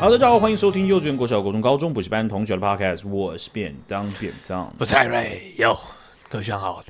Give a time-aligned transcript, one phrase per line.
[0.00, 5.78] 好的，大家好，欢迎收听幼稚园、国小、国中、高中补习班同学的 Podcast，我是便当便当，我是艾瑞，哟，
[6.30, 6.82] 各位好，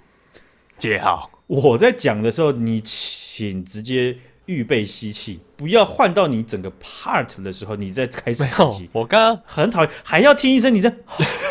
[0.79, 1.29] 姐好。
[1.49, 8.89] 我在讲的时候，你请直接预备吸气，不要换到你整个 part 的时候，你再开始吸气。
[8.93, 10.89] 我刚刚很讨厌，还要听一声，你这。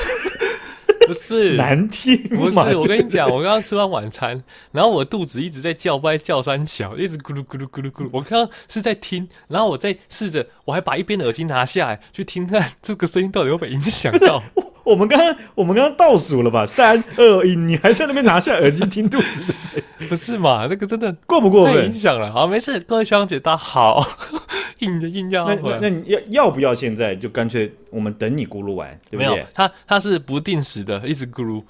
[1.10, 8.10] 不是难听，不是我跟你讲，我刚刚吃完晚餐，然后我肚子一直在叫，不爱叫三小，一直咕噜咕噜咕噜咕噜。
[8.12, 14.44] 我刚刚是在听，然后我在试着，我还把一边的耳机拿下来去听，看这个声音到底有没有影响到。
[14.90, 16.66] 我们刚刚我们刚刚倒数了吧？
[16.66, 20.08] 三二一，你还在那边拿下耳机听肚子的声音？
[20.10, 20.66] 不是嘛？
[20.68, 21.86] 那个真的过不过分？
[21.86, 22.32] 影响了。
[22.32, 24.04] 好，没事，各位学长姐大家好。
[24.80, 29.30] 硬的硬要那那那你要要不要现在就干脆我们等你咕噜完，对不对？
[29.30, 31.62] 没有，它它是不定时的，一直咕噜。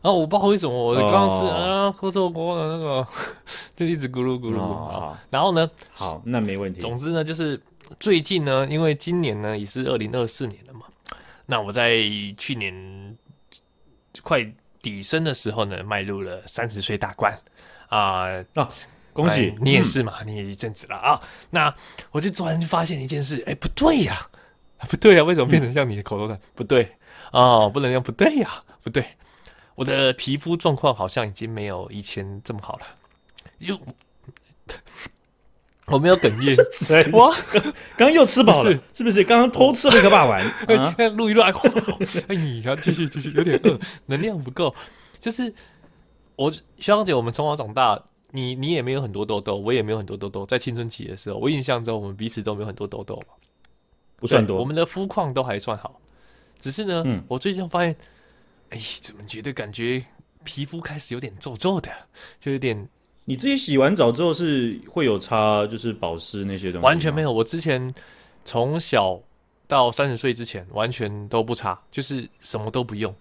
[0.00, 3.06] 然后我不知道为什么我刚刚是啊喝错锅了那个，
[3.76, 4.58] 就一直咕噜咕噜。
[4.58, 5.70] 好，然后呢？
[5.92, 6.80] 好，那没问题。
[6.80, 7.60] 总之呢，就是
[8.00, 10.80] 最近呢，因为今年呢也是二零二四年了嘛。
[11.46, 11.98] 那我在
[12.38, 13.16] 去年
[14.22, 14.44] 快
[14.80, 17.38] 底生的时候呢，迈入了三十岁大关
[17.88, 18.26] 啊。
[18.52, 18.68] 那
[19.12, 21.20] 恭喜你也是嘛，嗯、你也一阵子了啊。
[21.50, 21.74] 那
[22.10, 24.28] 我就突然就发现一件事，哎、欸，不对呀，
[24.88, 26.36] 不对呀，为什么变成像你的口头禅？
[26.36, 26.92] 嗯、不对
[27.32, 29.04] 哦，不能用不对呀，不对。
[29.74, 32.86] 我的皮肤状况好像已经没有以前这么好了。
[33.58, 33.76] 又，
[35.86, 36.54] 我没有哽咽。
[36.72, 37.10] 谁？
[37.12, 39.22] 哇，刚刚又吃饱了，是，不是？
[39.24, 40.40] 刚刚偷吃了一个霸王。
[41.16, 44.74] 录一录，哎，你要继续继续，有点饿，能量不够。
[45.20, 45.52] 就是
[46.36, 48.02] 我，学长姐，我们从小长大。
[48.36, 50.44] 你你也没有很多痘痘，我也没有很多痘痘。
[50.44, 53.22] 在青春期的时候，我印象中我们彼此都没有很多痘痘，
[54.16, 54.58] 不算多。
[54.58, 56.00] 我们的肤况都还算好，
[56.58, 57.94] 只是呢，嗯、我最近发现，
[58.70, 60.04] 哎，怎么觉得感觉
[60.42, 61.88] 皮肤开始有点皱皱的，
[62.40, 62.88] 就有点。
[63.26, 66.84] 你自己洗完澡之后是会有擦，就是保湿那些东西？
[66.84, 67.94] 完全没有，我之前
[68.44, 69.18] 从小
[69.66, 73.14] 到三十岁之前完全都不擦，就是什么都不用，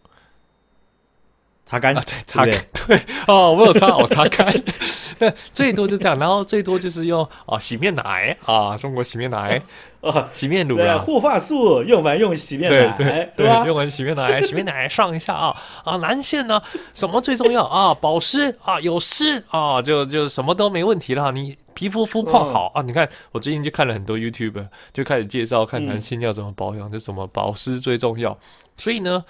[1.73, 4.53] 擦干啊，对，擦干，对，哦，我有擦，我擦干。
[5.17, 9.59] 对，最多就这样，然后最多就是用哦洗面奶啊，中国洗面奶
[10.01, 16.61] 啊， 洗面乳啊，护发素用完用洗面奶，对对对，用完洗面奶， 洗面奶上一下啊啊，男性呢
[16.93, 17.91] 什么最重要啊？
[17.91, 21.31] 保湿啊，有湿啊，就就什么都没问题了。
[21.31, 24.63] 你皮肤肤况好啊，你看我最近就看了很多 YouTube，
[24.93, 28.37] 就开始介绍看男性要怎么保养，就什么保湿最重要。
[28.77, 29.23] 所以呢，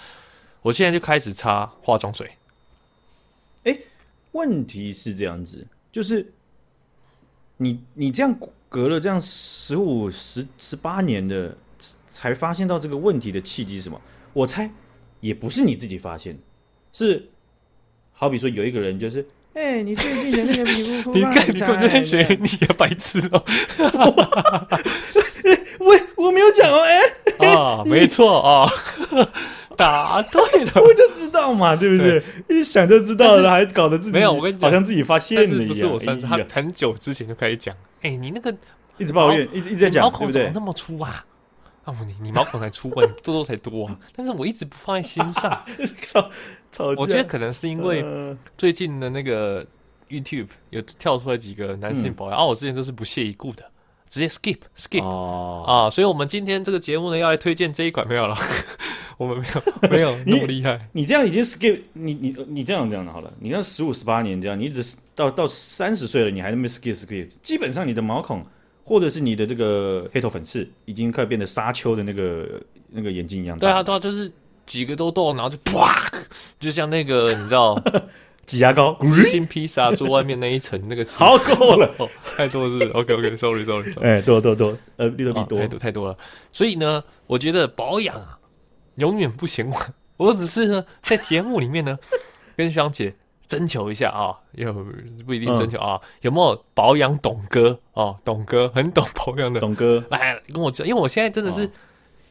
[0.63, 2.31] 我现在就开始擦化妆水。
[3.65, 3.77] 哎，
[4.31, 5.67] 问题是这样子。
[5.91, 6.33] 就是
[7.57, 8.35] 你你这样
[8.67, 11.55] 隔了这样十五十十八年的，
[12.07, 14.01] 才发现到这个问题的契机是什么？
[14.33, 14.71] 我猜
[15.19, 16.35] 也不是你自己发现，
[16.91, 17.29] 是
[18.11, 23.45] 好比说有一个人就是，哎、欸，你最近的那个皮肤， 你看你刚才学你也白痴哦，
[25.77, 26.99] 我我没有讲哦，哎、
[27.37, 28.67] 欸，啊，没错啊。
[29.75, 32.23] 答对了，我就知道嘛，对不对？
[32.49, 34.31] 一想就知道了，还搞得自己没有。
[34.31, 35.67] 我跟你讲，好像自己发现了一样。
[35.67, 37.75] 不是我三十，他很久之前就开始讲。
[38.01, 38.55] 哎，你那个
[38.97, 41.25] 一直抱怨，一直一直在讲，毛孔怎么那么粗啊？
[41.85, 43.97] 啊，你你毛孔才粗啊，你痘痘才多啊。
[44.15, 45.63] 但是我一直不放在心上。
[46.97, 48.03] 我觉得可能是因为
[48.57, 49.65] 最近的那个
[50.09, 53.63] YouTube 有跳出来几个男性保养，啊，我之前都是不屑一顾的，
[54.13, 55.03] 直接 skip skip
[55.63, 55.89] 啊。
[55.89, 58.37] 所以我们今天这个节目呢，要来推荐这一款没有了。
[59.17, 61.01] 我们没有没有 那么厉害你。
[61.01, 63.33] 你这样已经 skip，你你你这样这样的好了。
[63.39, 68.45] 你看十五十八年这样，你一直到到三十岁了，你还那么 skip skip，基本上你的毛孔
[68.83, 73.57] 或者是你的这个黑头粉刺，已经快变得沙丘的那个那个眼睛一样。
[73.57, 74.31] 对啊对啊，就是
[74.65, 76.05] 几个痘痘，然后就啪，
[76.59, 77.81] 就像那个你知道
[78.45, 78.97] 挤牙膏，
[79.49, 81.05] 披萨做外面那一层那个。
[81.05, 86.17] 好够了，哦、 太多是，OK OK sorry sorry sorry，哎多多多，呃比多比多，太多太多了。
[86.51, 88.39] 所以呢，我觉得保养啊。
[88.97, 89.93] 永远不嫌晚。
[90.17, 91.97] 我只是呢，在节目里面呢，
[92.55, 93.15] 跟学长姐
[93.47, 98.15] 征求一下啊，也不一定征求啊，有没有保养董哥哦？
[98.23, 101.67] 董哥很懂保养的董哥，来跟我讲，因为我现在真的是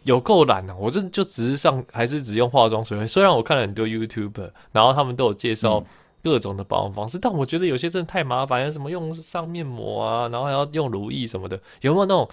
[0.04, 3.04] 有够懒的，我这就只是上还是只用化妆水。
[3.08, 5.84] 虽然我看了很多 YouTuber，然后他们都有介绍
[6.22, 12.28] 各种的保养方式，但我觉得有些真的太麻烦，什么用上面膜啊，然后还要用乳液什么的，有没有那种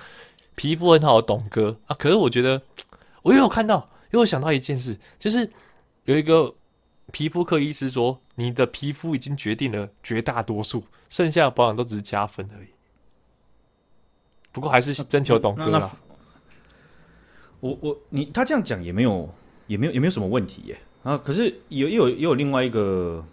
[0.55, 1.95] 皮肤很好的懂哥啊？
[1.97, 2.61] 可是我觉得
[3.23, 3.89] 我又有看到。
[4.11, 5.47] 因为我想到一件事，就是
[6.05, 6.51] 有一个
[7.11, 12.69] 皮肤科医师说，你的皮肤已经决定了绝大多数，剩下的保养都只是加分而已。
[14.51, 15.91] 不过还是征求董哥啦。
[17.59, 19.29] 我我你他这样讲也没有
[19.67, 21.15] 也没有也没有什么问题耶啊！
[21.15, 23.23] 可是有也有也有另外一个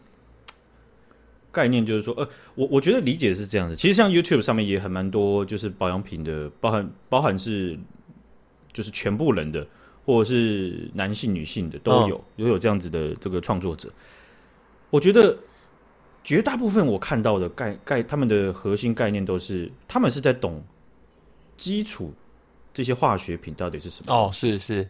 [1.56, 3.75] 概念，就是说呃，我我觉得理解是这样子。
[3.75, 7.79] 其实像 YouTube 上面也很蛮多，就是保养品的，包含包含是。
[8.76, 9.67] 就是全部人的，
[10.05, 13.91] 或者是男性、女性的都有，都、哦、有这样子的这个创作者。
[14.91, 15.35] 我觉得
[16.23, 20.62] 绝大部分我看到的概概，他们的核心概念都是，他们是在懂
[21.56, 22.12] 基础
[22.75, 24.12] 这些化学品到底是什么。
[24.12, 24.87] 哦，是是，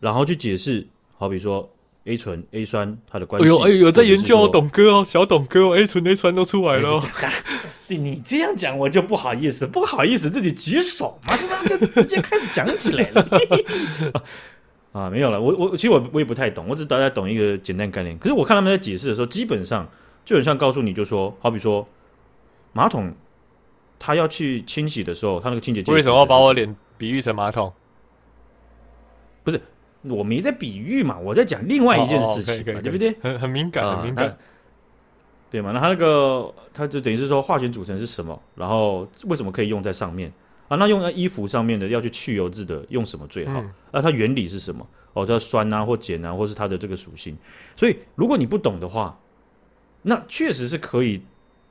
[0.00, 0.86] 然后去解释，
[1.18, 1.68] 好比说。
[2.06, 3.46] A 醇、A 酸，它的关系。
[3.46, 7.02] 哎呦哎呦，在研究哦，董哥哦，小董哥哦，A 醇、A 酸都出来了、哦。
[7.88, 11.62] 你你这样讲，我就不好意思，不好意思，自己举手嘛，是吧？
[11.68, 13.28] 就直接开始讲起来了。
[14.92, 18.16] 啊，没有了，我我其实我我也不太懂，我只大概懂一个简单概念。
[18.18, 19.88] 可是我看他们在解释的时候，基本上
[20.24, 21.86] 就很像告诉你，就说，好比说
[22.72, 23.12] 马桶，
[23.98, 27.72] 他要去清洗的时候，他那个清洁剂为什么要把我脸比喻成马桶？
[30.08, 33.14] 我没在比喻嘛，我在讲另外一件事情嘛，对不对？
[33.20, 34.36] 很很敏感，很敏感，
[35.50, 35.72] 对嘛？
[35.72, 40.30] 那它那个，它就等于是说化学组成是什么，然后为什么可以用在上面
[40.68, 40.76] 啊？
[40.76, 43.62] 那用在衣服上面的要去去油渍的，用什么最好？
[43.92, 44.86] 那它原理是什么？
[45.12, 47.36] 哦，叫酸啊或碱啊，或是它的这个属性。
[47.74, 49.18] 所以如果你不懂的话，
[50.02, 51.22] 那确实是可以，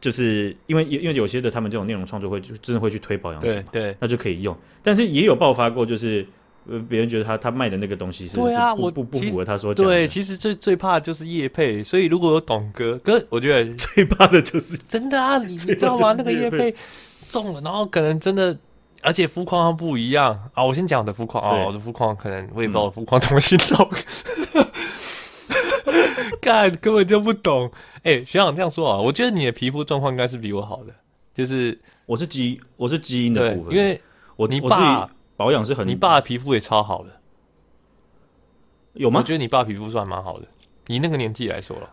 [0.01, 4.57] 就是因为因为有些的他们这种内容创作会就真的会去推保养品，对对，那就可以用。
[4.81, 6.25] 但是也有爆发过，就是。
[6.67, 16.13] 呃，别人觉得他他卖的那个东西是对啊，我不不符合他说对，其实最最怕的就是叶配，所以如果有董哥哥，我觉得 最怕的就是真的啊，你 你知道吗？
[16.17, 16.73] 那个叶配
[17.29, 18.57] 中了，然后可能真的，
[19.03, 20.63] 而且肤况上不一样啊。
[20.63, 23.89] 我先讲我的肤况啊，我的肤况可能我也不知道我肤况怎么形容，
[26.41, 27.71] 干、嗯、根本就不懂。
[27.97, 30.93] 哎、欸，学长这样说啊，我觉得你的皮肤状况应该是比我好的，
[31.33, 34.01] 就是我是基我是基因的部分，因为
[34.35, 35.07] 我你爸。
[35.37, 37.09] 保养是很，你爸的皮肤也超好的，
[38.93, 39.19] 有吗？
[39.19, 40.47] 我觉得你爸皮肤算蛮好的，
[40.87, 41.89] 以那个年纪来说了。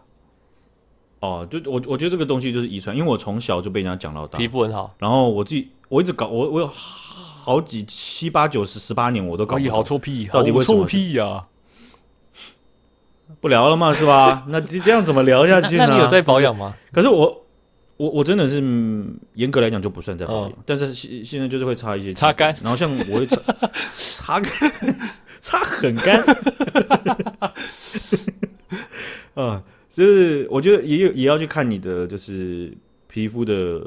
[1.20, 4.94] 哦，就我我觉得这个东西就是遗传，因为我从小就被人家讲到大，皮肤很好。
[4.98, 11.48] 然后我自己我一直搞，我我有好几七八九十十八年我都搞，好臭屁，到底为什么臭屁呀、啊？
[13.40, 14.44] 不聊了嘛，是吧？
[14.48, 15.86] 那这样怎么聊下去呢？
[15.90, 16.76] 那你有在保养吗？
[16.92, 17.41] 可是我。
[17.96, 18.56] 我我真的是
[19.34, 23.40] 严格来讲就不算在保养，哦，但是现现在就是会擦一些擦干，然后像我会擦
[24.12, 24.52] 擦干，
[25.40, 26.24] 擦很干，
[29.34, 32.72] 啊，就是我觉得也有也要去看你的就是
[33.08, 33.86] 皮肤的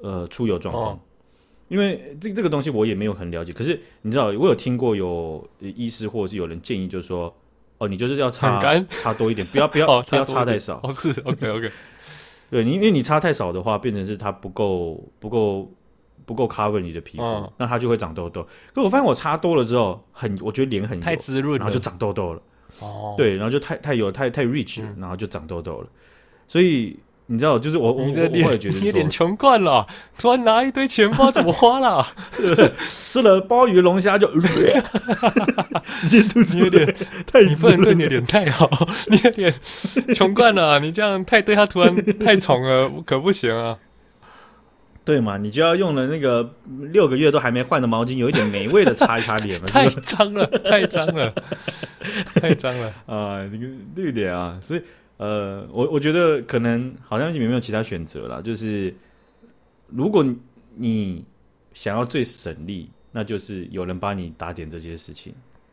[0.00, 1.00] 呃出油状况，哦，
[1.68, 7.34] 因为这这个东西我也没有很了解，可是你知道我有听过有医师或者是有人建议就是说
[7.78, 11.70] 哦你就是要擦干擦多一点，不要不 要，哦，不要擦太少，哦是 OK OK。
[12.50, 15.70] 对，你因为你擦太少的话，变成是它不够不够
[16.24, 18.46] 不够 cover 你的皮肤，哦，那它就会长痘痘。
[18.74, 22.42] 可我发现我擦多了之后，很我觉得脸很油太滋润，然后就长痘痘了。
[22.80, 25.88] 哦，对，然后就太太油太太 rich，嗯，然后就长痘痘了。
[26.46, 26.98] 所以
[27.28, 28.08] 你知道，就是我我我
[28.52, 29.84] 也觉得你有点穷惯了，
[30.16, 32.06] 突然拿一堆钱包怎么花了？
[33.00, 34.30] 吃了鲍鱼龙虾就
[36.02, 36.86] 直接吐出，有点
[37.26, 38.70] 太你不能对你的脸太好，
[39.08, 39.52] 你有点
[40.14, 43.76] 穷惯了，你这样太对他突然太宠了，可不行啊。
[45.04, 46.48] 对嘛，你就要用了那个
[46.92, 49.66] 六个月都还没换的毛巾，有一点霉味的擦一擦脸嘛。
[49.74, 51.34] 太脏了，太脏了，
[52.36, 53.42] 太脏了啊！
[53.50, 54.82] 这个对点啊，所以。
[55.18, 58.94] 呃，我我觉得可能好像你没有其他选择了，就是
[59.88, 60.24] 如果
[60.74, 61.24] 你
[61.72, 65.32] 想要最省力，那就是有人帮你打点这些事情，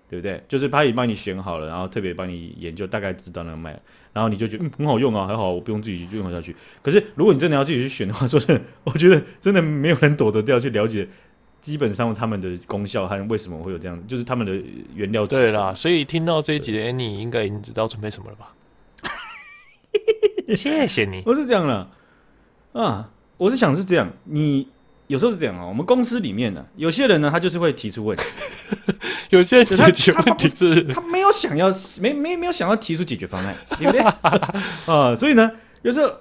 [0.10, 0.42] 对不对？
[0.48, 3.78] 就是他也帮你选好了，然后特别帮你研究，大概知道那个卖，
[4.14, 6.56] 然后你就觉得嗯很好用啊，还好我不用自己就用下去。
[6.82, 11.06] 可是如果你真的要自己去选的话，说真的，我觉得真的没有人躲得掉去了解
[11.60, 14.54] 基本上他们的功效和为什么会有这样，就是他们的
[14.96, 15.28] 原料。
[15.28, 18.54] 对啦，所以听到这一集的 Annie 应该已经知道准备什么了吧？
[20.58, 21.90] 谢谢你，我是这样了
[22.74, 24.68] 啊，我是想是这样，你
[25.08, 28.24] 有时候是这样啊，我们公司里面呢，有些人呢，他就是会提出问题，
[29.30, 31.70] 有些人解决问题是他，他，他，他没有想要，
[32.02, 34.02] 没没没有想要提出解决方案，对不对
[34.86, 35.16] 啊？
[35.16, 36.12] 所以呢，有时候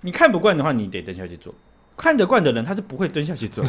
[0.00, 1.54] 你看不惯的话，你得等下去做。
[1.96, 3.62] 看得惯的人，他是不会蹲下去走。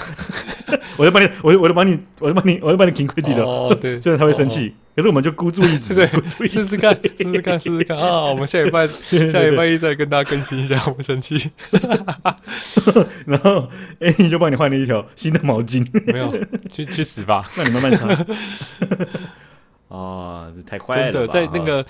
[0.98, 3.44] 我就帮你， 我我就帮你，我就帮你，我就帮你停跪地的。
[3.44, 6.08] 哦，对， 虽然他会生气，可是我们就孤注一掷，对，
[6.48, 8.26] 试试看，试试看，试试看啊！
[8.26, 11.52] 我们下礼拜下礼拜一再跟大家更新一下，我们生气。
[13.26, 15.86] 然后，哎，你就帮你换了一条新的毛巾。
[16.12, 16.34] 没有，
[16.72, 17.50] 去去死吧！
[17.58, 18.26] 那你慢慢擦。
[19.90, 21.12] 哦，这太快了！
[21.12, 21.86] 真的，在那个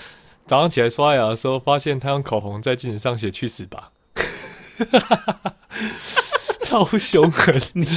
[0.46, 3.92] 早上起来刷牙的时候，发现他用口红在镜子上写“去死吧”。
[6.76, 7.56] 超凶狠！
[7.72, 7.88] 你，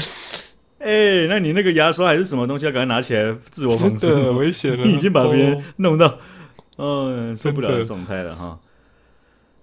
[0.78, 2.64] 哎，那你那个牙刷还是什么东西？
[2.64, 4.84] 要赶快拿起来自我防身，很危险了。
[4.84, 6.18] 你已经把别人弄到，
[6.76, 8.56] 嗯、哦，受不了的状态了哈。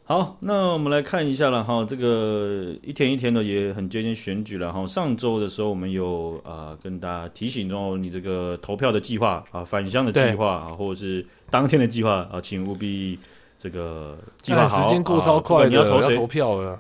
[0.04, 4.86] 好，那我们来看一下了哈，这个一天一天的也很接近选举了哈。
[4.86, 13.18] 上周的时候，我们有啊、呃、跟大家提醒哦，你这个投票的计划啊，返乡的计划啊，或者是当天的计划啊，请务必
[13.58, 14.84] 这个计划好。
[14.84, 16.14] 时间过超快，啊、你要投谁？
[16.14, 16.78] 要投票了。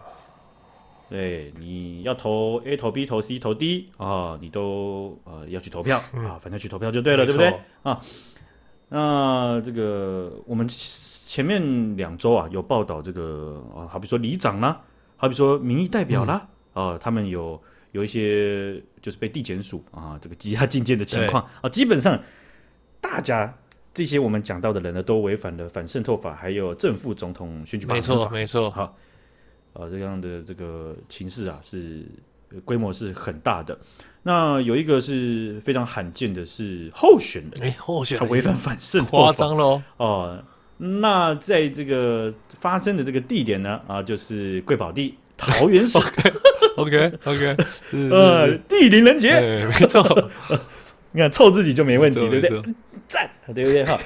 [1.09, 7.99] 对，你要投 A 投 B 投 C 投 D 啊，你都呃要去投票、嗯、啊，反正去投票就对了，对不对啊？
[8.89, 10.67] 那这个我们。
[11.35, 14.79] 前面两周啊，有报道这个啊，好比说里长啦，
[15.17, 22.17] 好比说民意代表啦，嗯、啊，他们有有一些就是被地检署啊这个羁押禁见的情况啊，基本上
[23.01, 23.53] 大家
[23.93, 27.93] 这些我们讲到的人呢，都违反了反渗透法，还有正副总统选举法。
[27.93, 28.71] 没错，没错。
[28.71, 28.95] 好，
[29.75, 32.03] 啊，这样的这个情势啊，是
[32.63, 33.77] 规模是很大的。
[34.23, 40.43] 那有一个是非常罕见的是候选人，哎，候选人他违反反渗透，夸张喽哦。
[40.77, 45.97] 那在这个发生的这个地点呢，啊，就是贵宝地桃园市。
[46.75, 47.55] OK OK，
[48.11, 49.31] 呃，地灵人杰，
[49.79, 50.29] 没错。
[51.13, 52.61] 你看凑自己就没问题，对不对？
[53.07, 53.85] 赞，对不对？
[53.85, 53.97] 哈，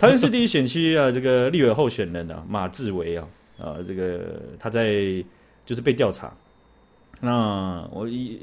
[0.00, 3.24] 桃园市第一选区啊，这个立委候选人啊，马志伟啊，
[3.58, 5.24] 啊，这个他在
[5.64, 6.32] 就是被调查。
[7.20, 8.38] 那我一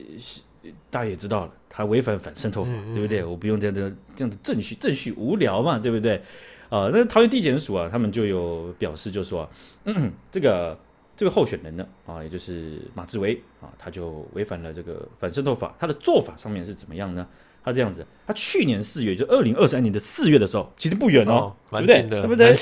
[0.90, 3.24] 大家也知道了，他违反反渗透法，对不对？
[3.24, 6.22] 我不用这样子这样子正序正序无聊嘛，对不对？
[6.70, 9.50] 啊，那桃园地检署啊，他们就有表示，就说啊，
[9.86, 10.76] 嗯，这个
[11.16, 15.76] 这个候选人呢，啊，也就是马志伟啊，他就违反了这个反渗透法。
[15.80, 17.28] 他的做法上面是怎么样呢？
[17.64, 22.02] 他这样子，他去年四月，就二零二三年的四月的时候，其实不远哦，哦对不对？
[22.10, 22.56] 对不对？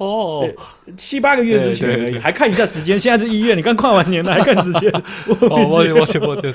[0.00, 0.48] 哦，
[0.96, 2.98] 七八个月之前而已，对对对，还看一下时间。
[2.98, 4.90] 现在是一月，你刚跨完年了，还看时间？
[5.50, 6.54] 哦，抱歉，抱歉，抱歉。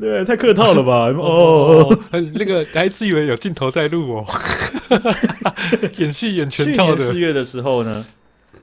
[0.00, 1.06] 对，太客套了吧？
[1.16, 1.96] 哦，
[2.34, 4.26] 那个还自以为有镜头在录哦，
[5.98, 6.96] 演戏演全套的。
[6.96, 8.04] 去年四月的时候呢，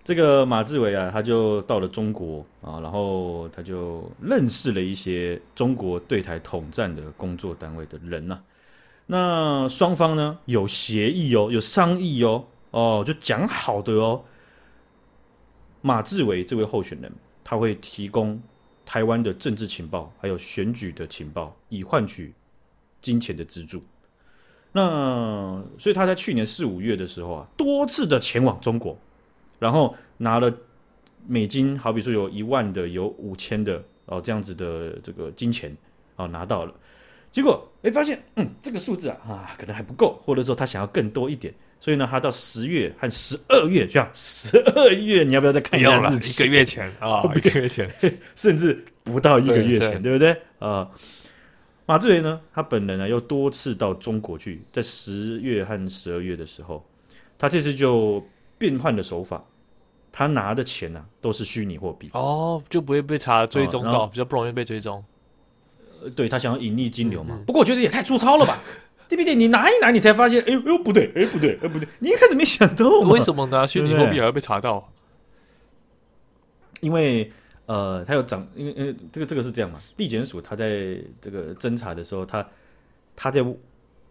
[0.03, 8.39] 这个马志伟啊，他就到了中国啊，然后他就认识了一些中国对台统战的工作单位的人呐、啊。
[9.07, 12.43] 那双方呢有协议哦，有商议哦，
[12.75, 14.24] 哦，就讲好的哦。
[15.82, 17.12] 马志维这位候选人，
[17.44, 18.41] 他会提供。
[18.88, 22.32] 台湾的政治情报，还有选举的情报，以换取
[23.01, 23.84] 金钱的资助。
[24.74, 28.96] 那所以他在去年四五月的时候啊，多次的前往中国，
[29.58, 30.55] 然后拿了
[31.25, 35.75] 美金，好比说有一万的，有五千的哦，这样子的这个金钱
[36.15, 36.74] 啊拿到了。
[37.32, 41.51] 结果哎，发现嗯，这个数字啊啊，可能还不够，或者说他想要更多一点。
[41.85, 46.41] 所以呢，他到十月和十二月，这样十二月，你要不要再看一下日期？
[46.43, 47.87] 一个月前啊， 哦、一个月前，
[48.33, 50.31] 甚至不到一个月前，对，对，对不对？
[50.57, 50.91] 啊、呃，
[51.85, 56.83] 马志伟呢，他本人呢又多次到中国去，在十月和十二月的时候，
[57.37, 58.25] 他这次就
[58.57, 59.45] 变换了手法，
[60.11, 65.05] 他拿的钱呢、啊、都是虚拟货币哦，就不会被查追踪到，哦、比较不容易被追踪。
[66.01, 68.59] 呃，对他想要隐匿金流嘛，不过我觉得也太粗糙了吧。
[69.07, 69.35] 对不对？
[69.35, 74.91] 你拿一拿，你才发现，哎呦，哎呦，不对，哎，不对，哎，不对，你一开始没想到，为什么呢虚拟货币还要被查到？
[76.81, 77.31] 因为，
[77.65, 79.79] 呃，他有长，因为，呃，这个，这个是这样嘛？
[79.95, 82.47] 地检署他在这个侦查的时候，他
[83.15, 83.43] 他在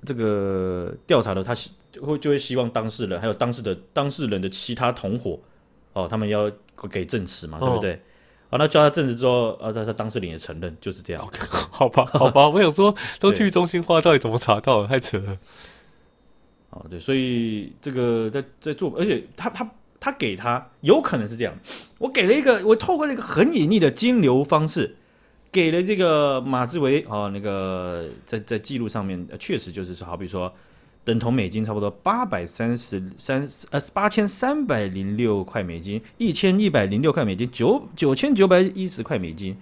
[0.04, 1.54] 这个调查的，他
[2.00, 5.38] 会就会希望当事人还有当事的当事人的其他同伙，
[5.92, 6.50] 哦，他们要
[6.90, 7.94] 给证词嘛，对不对？
[7.94, 7.98] 哦
[8.54, 11.28] 好，那叫他证实之后，呃，他他当事人也承认，就是这样。
[11.72, 14.86] 好吧，好吧，我想说， 都去中心化，到底怎么查到的？
[14.86, 15.36] 太扯了。
[16.70, 19.68] 哦，对，所以这个在在做，而且他他
[19.98, 21.52] 他给他有可能是这样，
[21.98, 24.94] 我给了一个，我透过那个很隐秘的金流方式，
[25.50, 30.54] 给了这个马志维哦，那个在在记录上面，确实就是说，好比说。
[31.04, 39.54] 等同美金差不多八百三十三呃八千三百零六块美金，一千一百零六块美金，九九千九百一十块美金，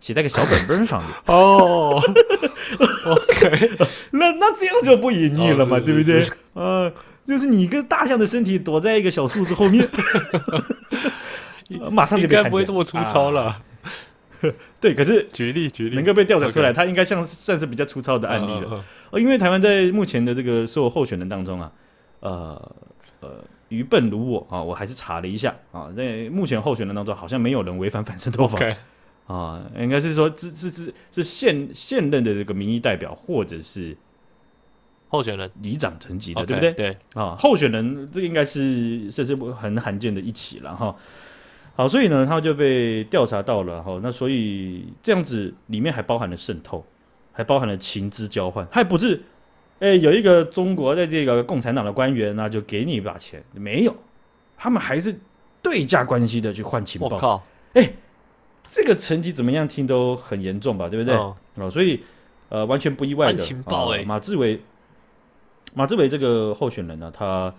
[0.00, 1.10] 写在个小本本上面。
[1.26, 2.02] 哦，
[3.06, 3.70] OK，
[4.10, 6.28] 那那这样就不隐匿了嘛，哦、对不对？
[6.54, 6.92] 呃，
[7.24, 9.88] 就是你一个大象的身体躲在一个小数字后面，
[11.92, 13.44] 马上就应该不会这么粗糙了。
[13.44, 13.62] 啊
[14.80, 15.96] 对，可是举例举例。
[15.96, 18.84] 能够被调查出来，他应该像算是比较粗糙的案例了。
[19.10, 21.72] 哦，因为台湾在目前的这个所有候选人当中啊，
[22.20, 22.72] 呃
[23.20, 28.58] 呃，愚笨如我啊，我还是查了一下啊，那目前候选人当中，好像没有人违反反渗透法。
[29.26, 33.96] 啊，应该是说是是是是现现任的这个民意代表或者是
[35.08, 35.50] 候选人。
[35.60, 36.72] 里长层级的，对不对？
[36.72, 36.96] 对。
[37.14, 40.96] 啊，候选人这个应该是这是很罕见的一起了哈。
[41.78, 44.00] 好，所以呢，他就被调查到了哈。
[44.02, 46.84] 那所以这样子里面还包含了渗透，
[47.30, 49.22] 还包含了情资交换，还不是？
[49.78, 53.94] 哎、欸，有一个中国的这个共产党的官员那就给你一把钱，没有，
[54.56, 55.16] 他们还是
[55.62, 57.06] 对价关系的去换情报。
[57.06, 57.44] 我靠，
[57.74, 57.92] 哎，
[58.66, 61.14] 这个成绩怎么样听都很严重吧，对不对？
[61.14, 62.02] 哦，哦，所以
[62.48, 63.38] 呃，完全不意外的。
[63.38, 64.60] 情报哎，马志伟，
[65.74, 67.54] 马志伟这个候选人呢，他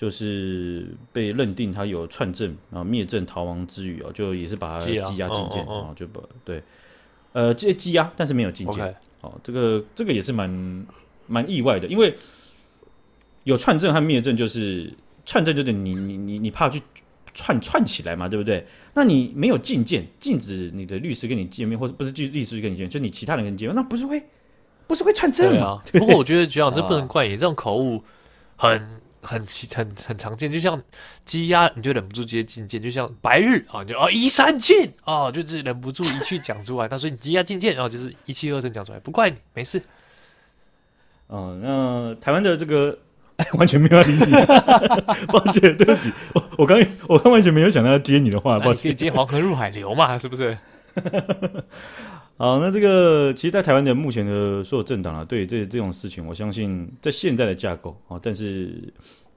[0.00, 6.62] 就是被认定他有串证啊、灭证、逃亡之余哦，就也是把他羁押禁见啊，就把对，
[7.34, 8.96] 呃，羁羁押，但是没有禁见。
[9.20, 10.86] 哦，这个这个也是蛮
[11.26, 12.16] 蛮意外的，因为
[13.44, 14.90] 有串证和灭证，就是
[15.26, 16.80] 串证就是你你你你怕去
[17.34, 18.66] 串串起来嘛，对不对？
[18.94, 24.22] 那你没有禁见，禁止你的律师跟你见面，或者不是律律师跟你见面，就你其他人跟你见面，那不是会
[24.86, 25.66] 不是会串证吗？
[25.66, 28.02] 啊、不过我觉得局长这 不能怪你，这种口误
[28.56, 28.98] 很。
[29.22, 30.80] 很奇很很常见，就像
[31.24, 36.88] 鸡鸭，你就忍不住接进谏，就像白日啊，你就哦一三进哦，就是忍不住一去讲出来。
[36.88, 39.82] 他说你鸡鸭进谏，然后就是一气呵成讲出来，不怪你，没事。
[41.26, 42.98] 哦，那台湾的这个
[43.36, 44.26] 哎，完全没有理解，
[45.28, 50.58] 抱歉，对不起，我我刚我刚完全没有想到要接你的话，抱歉，可以接黄河入海流嘛，是不是？
[52.40, 58.90] 好，那这个其实，在台湾的目前的所有政党啊，对这这种事情，我相信在现在的架构啊，但是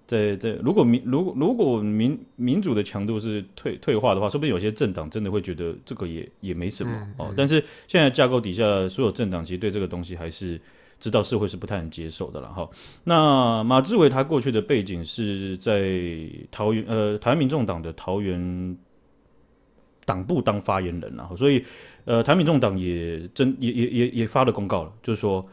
[0.08, 7.34] 在在如果民如果如果民民主的强度是退退化的话，说不定有些政党真的会觉得这个也也没什么哦、嗯嗯。
[7.36, 10.58] 但是现在架构底下，所有政党其实对这个东西还是
[10.98, 12.70] 知道社会是不太能接受的了哈。
[13.04, 15.92] 那马志伟他过去的背景是在
[16.50, 18.78] 桃园呃台湾民众党的桃园
[20.06, 21.64] 党部当发言人，然后所以。
[22.06, 25.48] 呃，台民众党也真也也也也发了公告了，就是说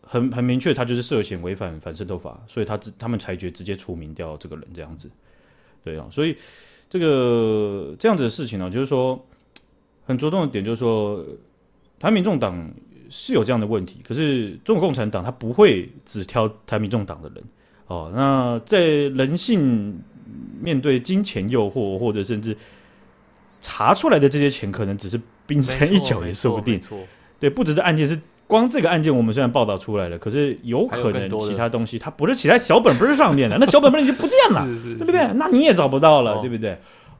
[0.00, 5.10] 很很明确，他就是涉嫌违反反渗透法，所以他他们裁决直接除名掉这个人这样子，
[5.84, 6.34] 对啊，所以
[6.88, 9.22] 这个这样子的事情呢，就是说
[10.06, 11.22] 很着重的点就是说，
[11.98, 12.72] 台民众党
[13.10, 17.44] 是有这样的问题，可是中国共产党他不会只挑台民众党的人
[17.86, 20.00] 哦，那在人性
[20.58, 22.56] 面对金钱诱惑或者甚至
[23.64, 25.20] 查出来的这些钱可能只是。
[25.46, 26.80] 冰山一角也说不定，
[27.38, 35.20] 对，不只是案件，是光这个案件，我们虽然报道出来了，可是有可能其他东西它不是写在小本本上面的， 那小本本已经不见了，是是是对不对？
[35.34, 36.70] 那你也找不到了，哦、对不对？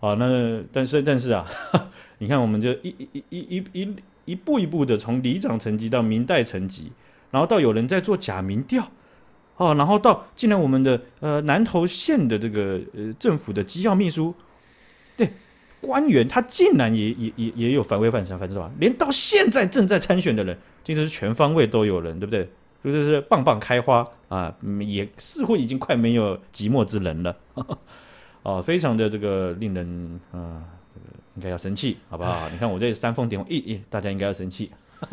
[0.01, 1.45] 啊，那但是但是啊，
[2.17, 6.91] 你看，我们就一一一一一一步一步的从里长层级到明代层级，
[7.31, 8.91] 然后到有人在做假民调，
[9.59, 14.44] 哦，然后到进来我们的呃南投县的这个呃政府的机要秘书，对。
[15.85, 22.49] 官员他竟然也也也也有反违反什么反正吧，连到现在正在参选的人，竟然是全方位都有人，对不对？
[22.83, 27.35] 就是棒棒开花啊，也似乎已经快没有寂寞之人了，
[28.43, 30.61] 哦， 非常的这个令人啊，
[30.93, 32.47] 这个应该要生气，好不好？
[32.53, 34.71] 你看我这煽风点火，咦咦，大家应该要生气。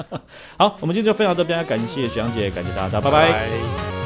[0.58, 3.32] 好，我们今天就分享到这边，感谢徐阳姐，感谢大家，拜拜。
[3.32, 4.01] 拜拜。